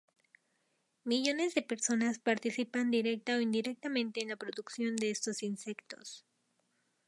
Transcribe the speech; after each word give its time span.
Millones 1.03 1.53
de 1.53 1.61
personas 1.61 2.17
participan 2.17 2.89
directa 2.89 3.35
o 3.35 3.39
indirectamente 3.39 4.23
en 4.23 4.29
la 4.29 4.35
producción 4.35 4.95
de 4.95 5.11
estos 5.11 5.43
insectos. 5.43 6.25